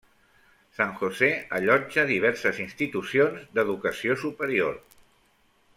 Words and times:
San 0.77 0.95
José 1.01 1.29
allotja 1.59 2.07
diverses 2.13 2.63
institucions 2.65 3.45
d'educació 3.59 4.19
superior. 4.27 4.85